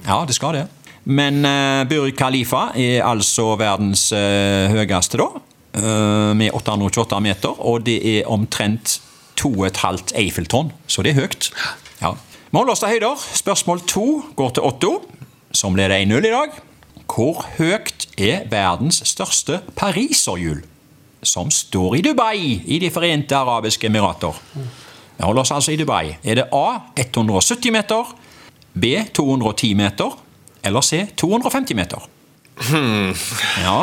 Ja, 0.04 0.24
det 0.28 0.34
skal 0.36 0.58
det. 0.58 0.66
Men 1.04 1.40
uh, 1.46 1.82
Burj 1.88 2.12
Khalifa 2.14 2.68
er 2.78 3.00
altså 3.06 3.54
verdens 3.58 4.10
uh, 4.12 4.68
høyeste, 4.70 5.18
da. 5.18 5.30
Uh, 5.72 6.34
med 6.36 6.52
828 6.52 7.20
meter. 7.24 7.56
Og 7.64 7.86
det 7.86 7.96
er 8.12 8.28
omtrent 8.30 8.98
2,5 9.40 10.12
Eiffeltårn, 10.20 10.70
så 10.86 11.02
det 11.02 11.14
er 11.14 11.24
høyt. 11.24 11.48
Ja. 12.02 12.12
Vi 12.52 12.58
holder 12.60 12.74
oss 12.74 12.84
til 12.84 12.92
høyder. 12.92 13.24
Spørsmål 13.40 13.80
to 13.88 14.06
går 14.36 14.52
til 14.58 14.68
Otto, 14.68 14.92
som 15.56 15.78
leder 15.78 15.96
1-0 15.96 16.28
i 16.28 16.34
dag. 16.34 16.60
Hvor 17.12 17.42
høyt 17.58 18.06
er 18.16 18.46
verdens 18.48 19.02
største 19.04 19.58
pariserhjul, 19.76 20.62
som 21.22 21.50
står 21.52 21.98
i 21.98 22.00
Dubai 22.06 22.38
i 22.64 22.78
De 22.80 22.88
forente 22.90 23.36
arabiske 23.36 23.86
emirater? 23.90 24.32
Vi 24.56 25.20
holder 25.26 25.42
oss 25.44 25.52
altså 25.52 25.74
i 25.74 25.76
Dubai. 25.76 26.14
Er 26.24 26.40
det 26.40 26.46
A 26.56 26.78
170 26.96 27.68
meter, 27.74 28.14
B 28.72 28.94
210 29.12 29.74
meter 29.76 30.16
eller 30.64 30.80
C 30.80 31.02
250 31.16 31.76
meter? 31.76 32.00
Ja. 33.60 33.82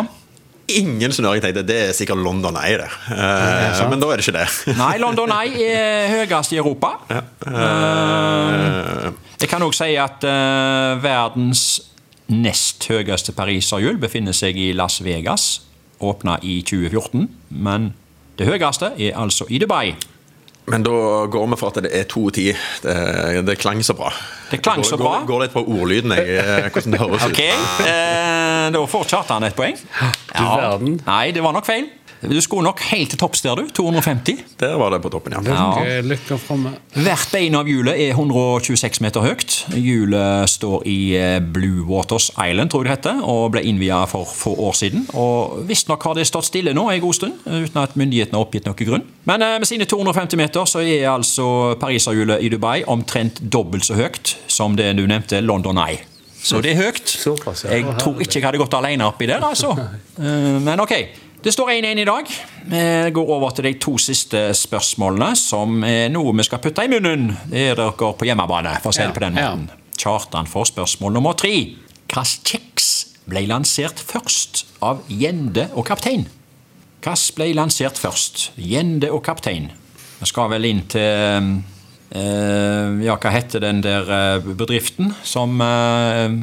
Ingen 0.69 1.09
snøring 1.13 1.41
tenkte 1.41 1.63
det 1.65 1.77
er 1.89 1.93
sikkert 1.97 2.17
London 2.21 2.57
Eye, 2.61 2.77
det. 2.81 2.89
Eh, 3.13 3.79
men 3.89 3.99
da 4.01 4.09
er 4.13 4.17
det 4.21 4.25
ikke 4.25 4.37
det. 4.37 4.75
Nei, 4.77 4.97
London 5.01 5.31
Eye 5.33 5.69
er 5.69 6.11
høyest 6.13 6.53
i 6.53 6.59
Europa. 6.61 6.91
Eh, 7.09 7.17
Jeg 9.39 9.47
kan 9.49 9.63
òg 9.65 9.73
si 9.73 9.95
at 9.97 10.21
uh, 10.27 10.99
verdens 11.01 11.61
nest 12.29 12.85
høyeste 12.89 13.33
pariserhjul 13.37 13.97
befinner 14.01 14.35
seg 14.37 14.57
i 14.57 14.71
Las 14.77 14.99
Vegas. 15.05 15.61
Åpna 15.99 16.37
i 16.47 16.61
2014, 16.63 17.25
men 17.49 17.89
det 18.39 18.47
høyeste 18.47 18.93
er 18.95 19.17
altså 19.19 19.45
i 19.51 19.59
Dubai. 19.59 19.95
men 20.69 20.83
da 20.85 20.91
går 21.33 21.47
vi 21.49 21.57
for 21.57 21.73
at 21.73 21.79
det 21.83 21.89
er 21.97 22.03
2,10. 22.05 22.53
Det, 22.83 23.45
det 23.47 23.55
klang 23.57 23.81
så 23.83 23.95
bra. 23.97 24.11
Det 24.51 24.61
klang 24.61 24.83
så 24.85 24.97
bra. 25.01 25.15
Går, 25.19 25.25
går 25.31 25.41
litt 25.47 25.53
på 25.55 25.63
ordlyden, 25.65 26.11
jeg, 26.13 26.35
eh, 26.37 26.67
hvordan 26.69 26.93
det 26.93 26.99
høres 27.01 27.25
okay. 27.25 27.55
ut. 27.57 27.87
eh, 27.89 28.67
Da 28.75 28.83
får 28.85 29.07
Kjartan 29.09 29.43
et 29.47 29.55
poeng. 29.57 29.75
Du 29.75 30.43
verden. 30.45 30.99
Nei, 31.07 31.31
det 31.33 31.41
var 31.43 31.57
nok 31.57 31.65
feil. 31.65 31.89
Du 32.21 32.35
skulle 32.43 32.65
nok 32.67 32.81
helt 32.89 33.13
til 33.13 33.19
topps 33.21 33.41
der, 33.45 33.55
du. 33.55 33.69
250. 33.75 34.41
Der 34.59 34.73
var 34.75 34.91
det 34.91 34.99
på 35.01 35.09
toppen, 35.13 35.33
ja. 35.37 35.39
ja. 35.85 36.01
lykke 36.03 36.35
framme. 36.41 36.73
Hvert 36.97 37.29
bein 37.31 37.55
av 37.55 37.69
hjulet 37.69 37.95
er 37.95 38.11
126 38.11 38.99
meter 39.05 39.23
høyt. 39.23 39.55
Hjulet 39.71 40.51
står 40.51 40.83
i 40.89 40.97
eh, 41.15 41.37
Blue 41.39 41.85
Waters 41.87 42.27
Island, 42.35 42.73
tror 42.73 42.83
jeg 42.83 42.89
det 42.89 42.97
heter, 42.97 43.21
og 43.23 43.53
ble 43.55 43.63
innvia 43.63 44.01
for 44.11 44.27
få 44.27 44.51
år 44.67 44.75
siden. 44.75 45.07
Og 45.15 45.61
Visstnok 45.69 46.03
har 46.09 46.19
det 46.19 46.27
stått 46.27 46.49
stille 46.49 46.75
nå 46.75 46.89
en 46.91 47.03
god 47.05 47.15
stund, 47.21 47.39
uten 47.47 47.81
at 47.85 47.95
myndighetene 47.99 48.35
har 48.39 48.47
oppgitt 48.49 48.67
noen 48.67 48.89
grunn. 48.91 49.07
Men 49.29 49.45
eh, 49.45 49.55
med 49.63 49.71
sine 49.71 49.87
250 49.87 50.39
meter 50.43 50.67
så 50.67 50.83
er 50.83 51.07
altså 51.13 51.47
pariserhjulet 51.79 52.43
i 52.43 52.51
Dubai 52.51 52.81
omtrent 52.83 53.39
dobbelt 53.39 53.87
så 53.87 53.95
høyt 53.99 54.35
som 54.51 54.75
det 54.75 54.91
du 54.99 55.05
nevnte, 55.07 55.39
London 55.45 55.79
Eye. 55.79 56.03
Så 56.39 56.61
det 56.63 56.71
er 56.71 56.83
høyt. 56.85 57.07
Såpass, 57.07 57.65
ja. 57.65 57.75
Jeg 57.75 57.97
tror 57.99 58.19
ikke 58.23 58.39
jeg 58.39 58.45
hadde 58.47 58.59
gått 58.61 58.75
alene 58.77 59.07
oppi 59.07 59.27
der, 59.29 59.43
altså. 59.43 59.75
Eh, 60.19 60.57
Men 60.59 60.81
ok. 60.83 60.91
Det 61.39 61.51
står 61.51 61.69
1-1 61.71 61.99
i 61.99 62.05
dag. 62.05 62.31
Vi 62.65 63.11
går 63.15 63.29
over 63.31 63.53
til 63.55 63.63
de 63.69 63.71
to 63.79 63.93
siste 64.01 64.41
spørsmålene, 64.59 65.37
som 65.39 65.85
er 65.87 66.09
noe 66.11 66.33
vi 66.35 66.43
skal 66.43 66.59
putte 66.59 66.83
i 66.83 66.91
munnen. 66.91 67.29
Det 67.47 67.61
er 67.69 67.79
dere 67.79 67.93
på 67.95 68.27
hjemmebane, 68.27 68.73
for 68.83 68.91
å 68.91 68.97
si 68.97 69.05
det 69.05 69.15
på 69.15 69.23
den 69.23 69.37
måten. 69.37 69.69
Kjartan 69.95 70.49
får 70.51 70.73
spørsmål 70.73 71.15
nummer 71.15 71.37
tre. 71.39 71.53
Hvilken 72.11 72.43
kjeks 72.43 72.89
ble 73.29 73.45
lansert 73.47 74.03
først 74.03 74.65
av 74.83 74.99
Gjende 75.07 75.69
og 75.79 75.87
Kaptein? 75.87 76.27
Hvilken 76.99 77.39
ble 77.39 77.49
lansert 77.55 78.03
først? 78.03 78.49
Gjende 78.59 79.13
og 79.15 79.23
Kaptein. 79.23 79.71
Vi 80.19 80.27
skal 80.27 80.51
vel 80.51 80.67
inn 80.67 80.83
til 80.91 81.53
eh, 82.19 82.99
Ja, 83.07 83.15
hva 83.15 83.31
heter 83.31 83.63
den 83.63 83.79
der 83.85 84.11
eh, 84.11 84.49
bedriften 84.59 85.13
som 85.23 85.55
eh, 85.63 86.41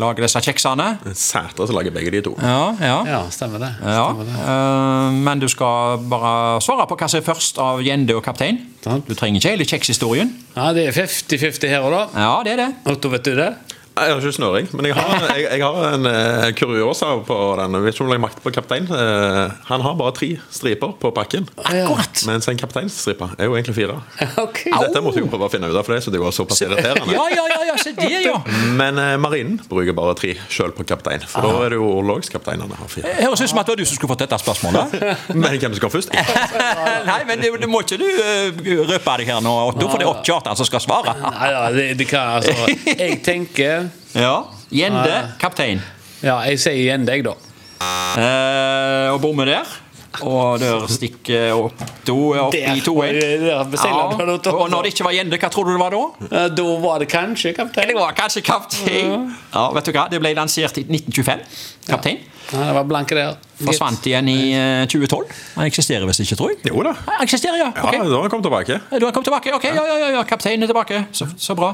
lager 0.00 0.24
disse 0.26 0.40
kjeksene? 0.42 0.86
Sætre 1.14 1.66
som 1.68 1.76
lager 1.78 1.92
begge 1.94 2.10
de 2.14 2.20
to. 2.26 2.32
Ja, 2.42 2.74
ja. 2.80 2.96
Ja, 3.06 3.20
stemmer 3.30 3.62
det. 3.62 3.70
Ja, 3.82 4.06
Stemmer 4.10 4.26
det. 4.28 4.38
eh, 4.42 5.18
men 5.28 5.42
du 5.42 5.48
skal 5.52 5.98
bare 6.10 6.60
svare 6.64 6.86
på 6.90 6.96
hva 6.98 7.08
som 7.10 7.20
er 7.20 7.26
først 7.28 7.58
av 7.62 7.82
Gjende 7.84 8.16
og 8.18 8.24
Kaptein. 8.26 8.58
Du 8.84 9.14
trenger 9.14 9.38
ikke 9.40 9.54
hele 9.54 9.64
kjekshistorien. 9.68 10.32
Ja, 10.56 10.72
det 10.76 10.88
er 10.90 10.96
50-50 10.98 11.68
her 11.70 11.86
og 11.86 11.94
da. 11.94 12.02
Ja, 12.20 12.34
det 12.44 12.52
er 12.56 12.62
det. 12.64 12.70
Otto, 12.90 13.08
vet 13.14 13.24
du 13.24 13.34
det? 13.38 13.52
Jeg 13.94 14.10
har 14.10 14.18
ikke 14.18 14.32
snøring, 14.34 14.68
men 14.74 14.88
jeg 14.88 14.94
har, 14.98 15.20
jeg, 15.36 15.44
jeg 15.54 15.62
har 15.62 15.94
en 15.94 16.06
uh, 16.10 16.48
kuriosa 16.58 17.12
på 17.26 17.34
den. 17.60 17.76
Jeg 17.78 17.84
vet 17.84 17.94
ikke 17.94 18.04
om 18.04 18.10
jeg 18.10 18.22
makt 18.24 18.40
på 18.42 18.50
kaptein. 18.50 18.88
Uh, 18.90 19.52
han 19.68 19.84
har 19.86 19.94
bare 19.94 20.14
tre 20.16 20.30
striper 20.50 20.96
på 20.98 21.12
pakken. 21.14 21.46
Akkurat. 21.62 22.24
Mens 22.26 22.48
en 22.50 22.58
kapteinstripe 22.58 23.28
er 23.38 23.46
jo 23.46 23.54
egentlig 23.54 23.76
fire. 23.76 24.00
Okay. 24.42 24.72
Dette 24.74 25.02
måtte 25.04 25.22
jeg 25.22 25.30
prøve 25.30 25.46
å 25.46 25.52
finne 25.52 25.70
ut 25.70 25.78
av, 25.78 25.86
for 25.86 25.94
det 25.94 26.00
synes 26.02 26.18
jeg 26.18 26.24
var 26.24 26.34
såpass 26.34 26.64
irriterende. 26.66 27.14
Ja, 27.14 27.28
ja, 27.36 27.44
ja, 27.52 27.60
ja, 27.68 27.76
se 27.78 27.92
det, 27.94 28.08
ja. 28.26 28.40
Men 28.74 28.98
uh, 28.98 29.12
marinen 29.22 29.60
bruker 29.70 29.94
bare 29.94 30.16
tre 30.18 30.34
sjøl 30.50 30.74
på 30.74 30.88
kaptein. 30.90 31.22
For 31.30 31.46
da 31.46 31.62
er 31.62 31.76
det 31.76 31.78
jo 31.78 31.92
orlogskapteinene 32.00 32.80
har 32.80 32.90
fire. 32.90 33.14
Høres 33.20 33.44
ut 33.46 33.54
som 33.54 33.62
at 33.62 33.70
det 33.70 33.76
var 33.76 33.82
du 33.84 33.86
som 33.86 34.00
skulle 34.00 34.14
fått 34.16 34.26
dette 34.26 34.40
spørsmålet. 34.42 34.98
Men 35.38 35.54
hvem 35.62 35.78
skal 35.78 35.94
først? 35.94 36.18
Nei, 37.12 37.20
men 37.28 37.40
det, 37.42 37.50
det 37.60 37.68
må 37.70 37.84
ikke 37.84 38.00
du 38.00 38.06
uh, 38.08 38.60
røpe 38.90 39.16
deg 39.20 39.30
her 39.30 39.42
nå, 39.44 39.54
Otto, 39.70 39.86
for 39.86 40.02
det 40.02 40.06
er 40.08 40.22
Kjartan 40.26 40.58
som 40.58 40.66
skal 40.66 40.82
svare. 40.82 41.14
Nei, 41.22 41.48
ja, 41.52 41.64
det, 41.74 41.88
det 42.00 42.10
kan, 42.10 42.40
altså, 42.40 42.66
jeg 43.04 43.20
tenker 43.24 43.83
Ja. 44.14 44.34
Gjende, 44.70 45.16
kaptein. 45.42 45.82
Ja, 46.24 46.38
jeg 46.48 46.60
sier 46.62 46.78
Gjende, 46.86 47.12
jeg, 47.16 47.24
da. 47.26 47.34
Eh, 48.18 49.08
og 49.14 49.20
bommer 49.24 49.50
der. 49.50 49.72
Og 50.22 50.60
der 50.62 50.84
stikker 50.86 51.50
opp 51.58 51.80
Der, 52.06 52.68
i 52.76 52.82
2-1. 52.86 53.16
der 53.42 53.64
beseiler. 53.66 54.52
Og 54.54 54.68
når 54.70 54.86
det 54.86 54.92
ikke 54.94 55.06
var 55.08 55.16
Gjende, 55.16 55.38
hva 55.42 55.48
tror 55.50 55.66
du 55.66 55.72
det 55.74 55.80
var 55.82 55.90
da? 55.96 56.02
Ja, 56.30 56.44
Da 56.54 56.66
var 56.84 57.02
det 57.02 57.08
kanskje 57.10 57.52
kaptein. 57.56 57.88
Det 57.90 57.96
var 57.98 58.14
kanskje 58.14 58.42
kaptein. 58.46 59.24
Ja, 59.54 59.64
vet 59.74 59.88
du 59.90 59.92
hva? 59.96 60.06
Det 60.12 60.20
ble 60.22 60.30
lansert 60.38 60.78
i 60.78 60.86
1925. 60.86 61.42
Kaptein. 61.88 62.22
Ja, 62.52 62.60
det 62.68 62.74
var 62.76 62.86
blanke 62.86 63.16
der. 63.18 63.34
Forsvant 63.64 64.06
igjen 64.06 64.28
i 64.30 64.38
eh, 64.54 64.84
2012. 64.92 65.34
Han 65.56 65.66
eksisterer 65.66 66.06
visst 66.06 66.22
ikke, 66.22 66.38
tror 66.38 66.52
jeg. 66.54 66.60
Jo 66.70 66.84
da. 66.86 66.92
Han 67.08 67.24
eksisterer, 67.26 67.58
ja. 67.58 67.72
Ja, 67.74 67.90
da 68.04 68.04
har 68.04 68.28
han 68.28 68.30
kommet 68.30 68.46
tilbake. 68.46 68.78
Du 69.00 69.08
har 69.08 69.16
kommet 69.16 69.30
tilbake? 69.32 69.54
Ok, 69.56 69.66
ja, 69.72 69.74
ja, 69.82 69.98
ja, 70.04 70.12
ja. 70.20 70.22
kapteinen 70.28 70.62
er 70.68 70.70
tilbake. 70.70 71.06
Så, 71.16 71.26
så 71.40 71.58
bra. 71.58 71.72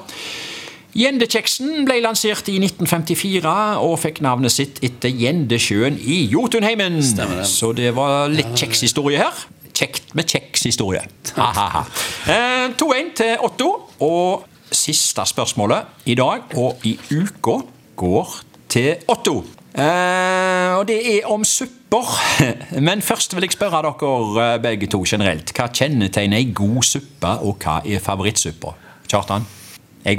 Gjendekjeksen 0.96 1.84
ble 1.86 2.00
lansert 2.02 2.48
i 2.50 2.56
1954 2.58 3.52
og 3.84 3.94
fikk 4.02 4.18
navnet 4.26 4.54
sitt 4.54 4.80
etter 4.82 5.12
Gjendesjøen 5.14 6.00
i 6.02 6.24
Jotunheimen. 6.32 6.98
Stemmer. 7.04 7.44
Så 7.46 7.70
det 7.78 7.92
var 7.94 8.26
litt 8.32 8.50
kjekshistorie 8.58 9.20
her. 9.22 9.44
Kjekt 9.70 10.14
med 10.18 10.26
kjekshistorie. 10.28 11.04
Eh, 11.38 12.66
2-1 12.74 13.14
til 13.22 13.46
Otto. 13.46 13.70
Og 14.02 14.48
siste 14.74 15.22
spørsmålet 15.26 16.10
i 16.10 16.14
dag 16.18 16.50
og 16.58 16.82
i 16.86 16.96
uka 17.14 17.60
går 17.98 18.34
til 18.70 19.06
Otto. 19.10 19.40
Eh, 19.70 20.74
og 20.74 20.88
det 20.90 20.98
er 21.14 21.30
om 21.30 21.46
supper. 21.46 22.10
Men 22.86 23.02
først 23.02 23.34
vil 23.36 23.46
jeg 23.46 23.54
spørre 23.54 23.84
dere 23.86 24.48
eh, 24.56 24.58
begge 24.62 24.90
to 24.90 25.04
generelt. 25.06 25.54
Hva 25.54 25.70
kjennetegner 25.70 26.42
ei 26.42 26.50
god 26.50 26.82
suppe, 26.86 27.36
og 27.46 27.62
hva 27.62 27.78
er 27.86 28.02
favorittsuppa? 28.02 28.74
Kjartan? 29.06 29.46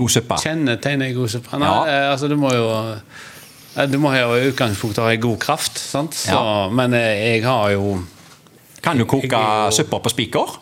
Suppe? 0.09 0.35
Kjennetegn 0.43 1.13
god 1.15 1.29
suppe. 1.29 1.57
Nei, 1.59 1.67
Ja. 1.67 1.85
eh, 1.87 2.11
altså, 2.13 2.27
du 2.27 2.35
må 2.37 2.51
jo 2.53 2.67
eh, 3.77 3.87
Du 3.87 3.97
må 3.97 4.11
jo 4.13 4.33
i 4.35 4.49
utgangspunktet 4.51 5.03
ha 5.03 5.15
god 5.15 5.39
kraft, 5.39 5.77
sant? 5.79 6.13
Så, 6.13 6.31
Ja. 6.35 6.69
men 6.69 6.93
eh, 6.93 7.33
jeg 7.35 7.43
har 7.45 7.71
jo 7.71 8.03
Kan 8.83 8.97
du 8.97 9.05
koke 9.05 9.29
jo- 9.31 9.71
supper 9.71 9.99
på 9.99 10.09
spiker? 10.09 10.59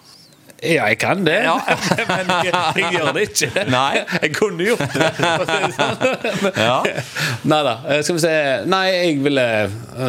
Ja, 0.62 0.86
jeg 0.88 0.98
kan 1.00 1.24
det, 1.26 1.44
Ja. 1.44 1.54
men 2.08 2.28
jeg, 2.44 2.54
jeg 2.76 2.92
gjør 2.92 3.14
det 3.14 3.22
ikke. 3.30 3.64
Nei. 3.72 4.04
Jeg 4.22 4.34
kunne 4.36 4.66
gjort 4.66 4.80
det. 4.94 5.12
sånn. 5.78 6.54
Ja. 6.68 6.84
Nei 7.52 7.64
da. 7.64 7.76
Skal 8.04 8.16
vi 8.16 8.20
se 8.20 8.34
Nei, 8.68 8.86
jeg 8.92 9.24
ville 9.24 9.46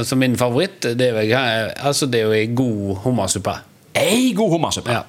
Som 0.05 0.19
min 0.19 0.35
favoritt, 0.37 0.81
det 0.83 1.01
er, 1.09 1.13
vel- 1.21 1.75
altså, 1.87 2.07
det 2.11 2.21
er 2.21 2.25
jo 2.27 2.33
ei 2.33 2.47
god 2.55 2.97
hummersuppe. 3.05 3.55
Ei 3.95 4.33
god 4.35 4.51
hummersuppe. 4.57 4.91
Ja. 4.91 5.03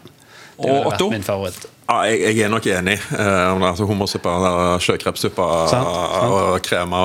Det 0.61 0.69
ville 0.69 0.85
vært 0.91 1.09
min 1.09 1.23
favoritt. 1.25 1.65
Ja, 1.91 1.97
jeg, 2.07 2.21
jeg 2.37 2.45
er 2.45 2.51
nok 2.53 2.67
enig. 2.71 2.93
Eh, 3.11 3.47
om 3.51 3.59
det 3.59 3.65
er 3.65 3.71
altså 3.73 3.85
Hummersuppe, 3.89 4.31
sjøkrepssuppe 4.85 5.47
Sant, 5.67 5.89
sant. 6.13 6.35
og 6.37 6.61
krema 6.63 7.01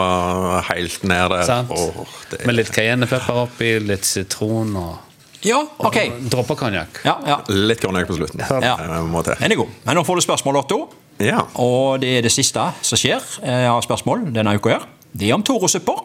helt 0.69 1.03
ned 1.11 1.33
der. 1.33 1.43
Sant? 1.49 1.73
Åh, 1.75 2.13
det 2.31 2.39
er 2.43 2.47
Med 2.47 2.59
litt 2.61 2.71
cayennepepper 2.75 3.41
oppi, 3.47 3.73
litt 3.83 4.07
sitron 4.07 4.77
og 4.79 5.03
Ja, 5.47 5.59
ok. 5.79 5.99
Dropper 6.31 6.59
konjakk. 6.59 7.03
Ja, 7.07 7.17
ja. 7.27 7.41
litt 7.51 7.83
konjakk 7.83 8.09
på 8.13 8.17
slutten. 8.21 8.45
Ja. 8.47 8.77
Eh, 8.79 9.35
Den 9.43 9.53
er 9.57 9.59
god. 9.59 9.75
Men 9.89 9.99
nå 9.99 10.05
får 10.07 10.21
du 10.21 10.27
spørsmål, 10.29 10.61
Otto. 10.63 10.81
Ja. 11.23 11.43
Og 11.63 11.99
det 12.03 12.19
er 12.19 12.27
det 12.27 12.33
siste 12.35 12.69
som 12.85 13.01
skjer 13.01 13.23
eh, 13.43 13.67
av 13.71 13.83
spørsmål 13.87 14.29
denne 14.37 14.55
uka 14.59 14.77
her. 14.77 14.87
Det 15.17 15.31
er 15.31 15.35
om 15.39 15.43
Toro-supper. 15.47 16.03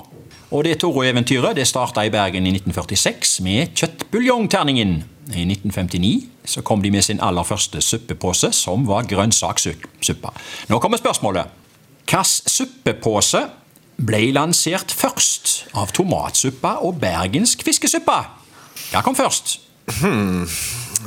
Og 0.51 0.65
det 0.67 0.81
Toro-eventyret 0.83 1.55
det 1.55 1.63
starta 1.67 2.03
i 2.03 2.11
Bergen 2.11 2.43
i 2.43 2.51
1946 2.51 3.37
med 3.45 3.71
kjøttbuljongterningen. 3.79 4.97
I 5.31 5.45
1959 5.47 6.11
så 6.51 6.63
kom 6.65 6.81
de 6.83 6.91
med 6.91 7.05
sin 7.05 7.21
aller 7.23 7.45
første 7.47 7.79
suppepose, 7.81 8.49
som 8.51 8.83
var 8.87 9.07
grønnsakssuppa. 9.07 10.33
Nå 10.67 10.79
kommer 10.83 10.99
spørsmålet. 10.99 11.47
Hvilken 12.03 12.27
suppepose 12.51 13.45
ble 14.01 14.19
lansert 14.35 14.91
først 14.91 15.69
av 15.77 15.93
tomatsuppa 15.95 16.81
og 16.83 16.99
bergensk 16.99 17.63
fiskesuppe? 17.63 18.19
Hva 18.91 19.05
kom 19.05 19.15
først? 19.15 19.61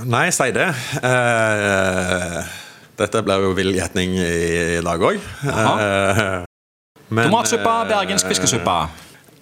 Nei, 0.08 0.24
si 0.32 0.50
det. 0.56 0.70
Uh, 1.04 2.40
dette 2.96 3.24
blir 3.26 3.44
jo 3.44 3.52
vill 3.58 3.76
gjetning 3.76 4.16
i, 4.16 4.80
dag 4.80 5.04
òg. 5.10 5.20
Tomatsuppe, 7.12 7.80
bergensk 7.92 8.32
fiskesuppe. 8.32 8.78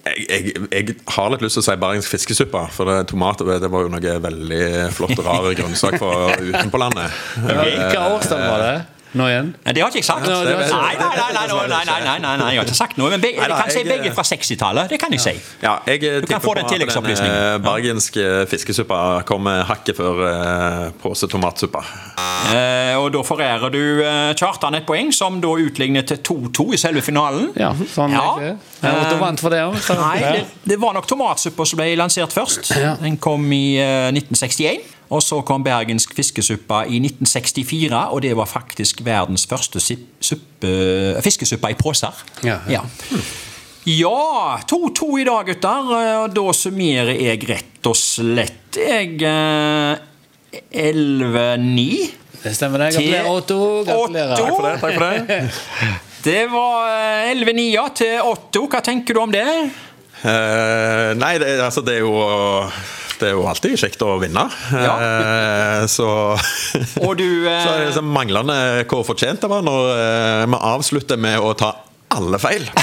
Jeg, 0.03 0.25
jeg, 0.27 0.55
jeg 0.73 0.95
har 1.15 1.29
litt 1.31 1.45
lyst 1.45 1.55
til 1.55 1.63
å 1.63 1.67
si 1.69 1.77
bergensk 1.79 2.11
fiskesuppe, 2.11 2.63
for 2.75 2.91
det, 2.91 2.97
tomat 3.13 3.45
det 3.63 3.71
var 3.71 3.85
jo 3.85 3.93
noe 3.93 4.15
veldig 4.25 4.65
flott 4.97 5.15
og 5.15 5.29
rar 5.29 5.47
grønnsak 5.55 5.99
fra 6.03 6.33
utenpå 6.43 6.81
landet. 6.83 7.21
Hva 7.93 8.09
årstall 8.17 8.43
var 8.43 8.65
det? 8.67 8.75
Nå 9.13 9.27
igjen? 9.29 9.49
Nei, 9.65 9.73
det 9.77 9.83
har 9.83 9.91
ikke 9.93 10.01
jeg 10.01 10.07
sagt. 10.07 10.25
Nei, 10.25 11.83
nei, 11.85 12.37
nei, 12.41 12.47
jeg 12.55 12.61
har 12.63 12.65
ikke 12.65 12.77
sagt 12.77 12.97
noe. 12.97 13.11
Men 13.13 13.25
jeg 13.27 13.51
kan 13.51 13.73
si 13.73 13.83
begge 13.85 14.13
fra 14.17 14.25
60-tallet. 14.25 14.93
Det 14.93 14.99
kan 15.03 15.13
jeg 15.13 15.21
si. 15.21 15.35
Ja, 15.61 15.75
jeg 15.89 16.01
eh, 16.09 16.21
du 16.25 16.29
kan 16.31 16.41
få 16.41 16.55
den 16.57 16.65
eh, 16.65 16.73
tilleggsopplysningen. 16.73 17.37
Den 17.37 17.67
bergenske 17.67 18.25
fiskesuppa 18.49 19.01
kommer 19.29 19.67
hakket 19.69 20.01
før 20.01 20.23
eh, 20.29 20.87
påsetomatsuppa. 21.03 21.83
Eh, 22.57 22.95
og 22.97 23.11
da 23.13 23.25
forærer 23.27 23.75
du 23.75 23.83
Kjartan 24.39 24.79
et 24.81 24.89
poeng, 24.89 25.13
som 25.13 25.37
da 25.45 25.53
utligner 25.61 26.07
til 26.09 26.23
2-2 26.25 26.69
i 26.73 26.81
selve 26.81 27.05
finalen. 27.05 27.51
Ja, 27.61 27.75
sånn 27.93 28.17
er 28.17 28.41
det. 28.41 28.55
Jeg 28.83 29.21
vant 29.21 29.45
for 29.45 29.53
det 29.53 29.61
òg. 29.67 29.77
Nei, 30.01 30.41
det, 30.65 30.81
var 30.81 30.97
nok 30.97 31.11
tomatsuppa 31.11 31.69
som 31.69 31.83
ble 31.83 31.93
lansert 32.01 32.33
først. 32.33 32.73
Den 33.05 33.21
kom 33.21 33.45
i 33.53 33.77
1961. 33.77 34.92
Og 35.13 35.21
så 35.25 35.43
kom 35.45 35.65
bergensk 35.65 36.15
fiskesuppe 36.17 36.83
i 36.89 36.99
1964, 37.03 38.03
og 38.15 38.23
det 38.25 38.33
var 38.39 38.49
faktisk 38.49 39.03
verdens 39.05 39.45
første 39.51 39.81
suppe, 39.83 40.71
fiskesuppe 41.25 41.73
i 41.73 41.77
poser. 41.79 42.23
Ja, 42.47 42.61
ja. 42.71 42.81
Ja, 43.85 44.59
2-2 44.71 45.09
i 45.21 45.25
dag, 45.27 45.47
gutter. 45.51 45.93
eh, 45.99 46.17
Og 46.23 46.35
da 46.37 46.53
summerer 46.55 47.19
jeg 47.19 47.43
rett 47.51 47.89
og 47.91 47.97
slett 47.99 48.79
jeg 48.79 49.19
eh, 49.27 49.99
11-9. 50.71 52.11
Det 52.43 52.55
stemmer, 52.57 52.79
det. 52.87 52.93
Gratulerer, 52.95 53.29
Otto. 53.31 53.59
Gratulerer. 53.87 54.33
Otto. 54.33 54.47
Takk 54.47 54.55
for 54.57 54.69
det. 54.69 54.81
takk 54.81 54.95
for 54.95 55.05
det 55.27 55.43
Det 56.29 56.43
var 56.53 56.87
eh, 56.95 57.33
11-9 57.35 57.67
ja, 57.75 57.89
til 57.99 58.21
Otto. 58.23 58.69
Hva 58.71 58.81
tenker 58.87 59.19
du 59.19 59.25
om 59.25 59.33
det? 59.35 59.47
Uh, 60.23 61.11
nei, 61.19 61.35
det, 61.43 61.57
altså, 61.59 61.83
det 61.83 61.97
er 61.99 62.05
jo 62.05 62.13
Det 63.23 63.31
er 63.31 63.37
jo 63.39 63.47
alltid 63.47 63.79
kjekt 63.79 64.03
å 64.03 64.17
vinne. 64.19 64.43
Ja. 64.75 64.95
Eh, 64.99 65.85
så 65.91 66.09
du 66.35 67.29
eh, 67.47 67.63
Så 67.65 67.71
er 67.71 67.79
det 67.79 67.89
liksom 67.93 68.11
manglende 68.11 68.57
hvor 68.91 69.07
fortjent 69.07 69.43
det 69.45 69.51
var 69.53 69.63
når 69.63 69.91
eh, 69.95 70.45
vi 70.51 70.61
avslutter 70.73 71.21
med 71.23 71.39
å 71.39 71.55
ta 71.59 71.71
alle 72.17 72.39
feil. 72.43 72.67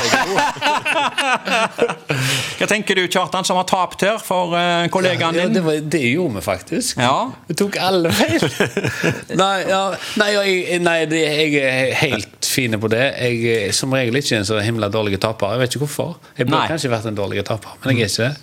Hva 2.60 2.68
tenker 2.70 3.00
du, 3.00 3.06
Kjartan, 3.08 3.46
som 3.48 3.58
har 3.60 3.68
tapt 3.70 4.04
her 4.08 4.18
for 4.22 4.56
kollegaen 4.94 5.34
din? 5.38 5.42
Ja, 5.42 5.48
ja, 5.48 5.54
det, 5.54 5.62
var, 5.66 5.74
det 5.96 6.02
gjorde 6.10 6.36
vi 6.40 6.44
faktisk. 6.46 7.00
Ja. 7.00 7.32
Vi 7.48 7.54
tok 7.60 7.78
alle 7.84 8.12
feil. 8.16 8.46
nei, 9.42 9.56
ja, 9.70 9.82
nei, 10.22 10.30
jeg, 10.36 10.80
nei 10.86 10.98
det, 11.12 11.22
jeg 11.26 11.64
er 11.64 11.94
helt 12.02 12.50
fine 12.50 12.80
på 12.82 12.88
det. 12.92 13.04
Jeg 13.20 13.36
er 13.70 13.76
som 13.76 13.94
regel 13.96 14.20
ikke 14.20 14.40
en 14.40 14.48
så 14.48 14.60
himla 14.64 14.90
dårlig 14.94 15.20
taper. 15.22 15.56
Jeg 15.56 15.64
vet 15.64 15.76
ikke 15.76 15.86
hvorfor. 15.86 16.10
Jeg 16.38 16.50
burde 16.50 16.58
Nei. 16.58 16.68
kanskje 16.74 16.92
vært 16.92 17.08
en 17.12 17.20
dårlig 17.20 17.46
taper, 17.48 17.72
men 17.84 17.96
jeg 17.96 18.08
er 18.08 18.12
ikke 18.12 18.28
det. 18.28 18.34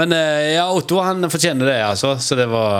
Men 0.00 0.08
eh, 0.16 0.50
ja, 0.56 0.66
Otto 0.72 1.00
han 1.04 1.18
fortjener 1.32 1.64
det, 1.70 1.78
altså. 1.86 2.10
Så 2.22 2.32
det 2.38 2.48
var 2.52 2.72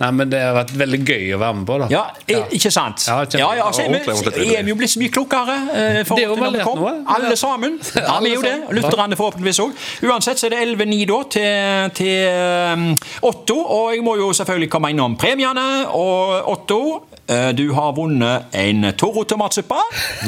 Nei, 0.00 0.10
men 0.10 0.30
det 0.32 0.40
har 0.42 0.54
vært 0.56 0.72
veldig 0.80 0.98
gøy 1.06 1.28
å 1.36 1.38
være 1.38 1.54
med 1.58 1.66
på, 1.68 1.76
da. 1.82 1.86
Ja, 1.92 2.02
ikke 2.50 2.70
sant? 2.74 3.04
Ja, 3.06 3.20
Ja, 3.38 3.50
ja, 3.58 3.66
altså, 3.68 3.82
vi 3.86 4.54
er 4.56 4.62
vi 4.64 4.70
jo 4.72 4.76
blitt 4.76 4.90
så 4.90 4.98
mye 5.02 5.12
klokere. 5.14 5.56
eh, 5.74 6.02
Det 6.02 6.24
er 6.24 6.28
jo 6.28 6.36
kom. 6.64 6.78
noe. 6.80 6.94
Alle 7.06 7.36
sammen. 7.36 7.78
Ja, 7.96 8.18
vi 8.20 8.30
er 8.32 8.34
jo 8.34 8.42
det. 8.42 8.56
sammen. 8.82 9.16
forhåpentligvis 9.16 9.60
òg. 9.62 9.72
Uansett 10.08 10.38
så 10.40 10.46
er 10.48 10.56
det 10.56 10.62
11-9 10.76 11.06
da 11.06 11.18
til, 11.36 11.90
til 11.94 12.74
um, 12.74 12.96
Otto. 13.22 13.58
Og 13.62 13.94
jeg 13.94 14.02
må 14.04 14.16
jo 14.16 14.32
selvfølgelig 14.32 14.70
komme 14.70 14.90
innom 14.90 15.16
premiene. 15.16 15.86
Og 15.94 16.48
Otto, 16.52 16.80
eh, 17.11 17.11
du 17.56 17.64
har 17.76 17.92
vunnet 17.96 18.54
en 18.58 18.88
Toro 18.98 19.24
tomatsuppe. 19.28 19.78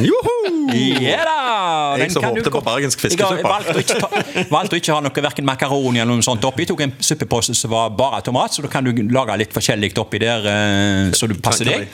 Joho! 0.03 0.35
Yeah, 0.75 1.25
da! 1.27 1.97
Jeg 2.01 2.15
som 2.15 2.25
håpte 2.25 2.53
på 2.53 2.63
bergensk 2.65 3.05
fiskesuppe. 3.05 3.43
har 3.45 4.49
valgt 4.51 4.75
å 4.75 4.81
ikke, 4.81 4.95
ha 4.95 5.03
noe 5.05 5.25
verken 5.27 5.47
makaroni 5.49 6.03
eller 6.03 6.17
noe 6.17 6.27
sånt 6.27 6.45
oppi. 6.47 6.65
Jeg 6.65 6.73
tok 6.73 6.85
en 6.87 6.95
suppepose 6.99 7.57
som 7.59 7.75
var 7.75 7.93
bare 7.97 8.23
tomat, 8.25 8.55
så 8.55 8.65
da 8.65 8.73
kan 8.73 8.87
du 8.87 9.05
lage 9.13 9.37
litt 9.41 9.55
forskjellig 9.55 9.93
oppi 10.01 10.23
der, 10.23 10.49
eh, 10.51 11.13
så 11.17 11.29
du 11.31 11.37
passer 11.43 11.71
deg. 11.71 11.89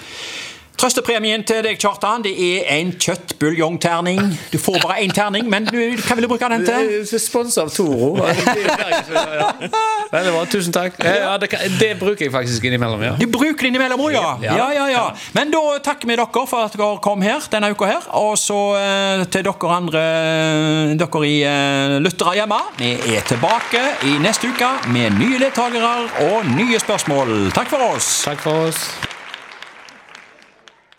Trøstepremien 0.80 1.42
til 1.44 1.58
deg, 1.60 1.76
Kjartan, 1.76 2.22
det 2.24 2.30
er 2.40 2.62
en 2.78 2.94
kjøttbuljongterning. 2.96 4.20
Du 4.48 4.56
får 4.56 4.78
bare 4.80 5.02
én 5.04 5.10
terning, 5.12 5.44
men 5.52 5.66
du, 5.68 5.76
hva 5.76 6.16
vil 6.16 6.24
du 6.24 6.28
bruke 6.30 6.48
den 6.48 6.64
til? 6.64 7.18
Spons 7.20 7.58
av 7.60 7.68
Toro. 7.74 8.14
Veldig 10.14 10.32
bra. 10.32 10.46
Tusen 10.48 10.72
takk. 10.72 10.96
Ja, 11.04 11.34
det, 11.42 11.50
det 11.76 11.90
bruker 12.00 12.24
jeg 12.24 12.32
faktisk 12.32 12.64
innimellom, 12.64 13.04
ja. 13.04 13.12
Du 13.20 13.26
bruker 13.28 13.60
det 13.60 13.74
innimellom 13.74 14.00
òg, 14.06 14.14
ja. 14.16 14.32
Ja. 14.46 14.70
Ja, 14.72 14.88
ja. 14.88 15.04
Men 15.36 15.52
da 15.52 15.60
takker 15.84 16.08
vi 16.08 16.16
dere 16.16 16.46
for 16.48 16.64
at 16.64 16.80
dere 16.80 16.96
kom 17.04 17.20
her 17.28 17.44
denne 17.52 17.74
uka 17.76 17.92
her. 17.92 18.08
Og 18.16 18.40
så 18.40 18.58
eh, 18.80 19.26
til 19.28 19.44
dere 19.50 19.76
andre, 19.76 20.06
dere 20.96 21.24
i 21.28 21.36
eh, 21.44 22.00
lyttere 22.00 22.38
hjemme. 22.40 22.62
Vi 22.80 22.96
er 23.18 23.28
tilbake 23.28 23.84
i 24.08 24.16
neste 24.24 24.48
uke 24.48 24.72
med 24.96 25.20
nye 25.20 25.44
deltakere 25.44 25.94
og 26.30 26.52
nye 26.56 26.80
spørsmål. 26.80 27.50
Takk 27.52 27.68
for 27.68 27.90
oss. 27.92 28.14
Takk 28.24 28.46
for 28.48 28.70
oss. 28.70 29.09